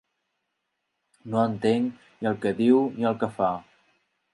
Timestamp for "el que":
2.33-2.57, 3.15-3.35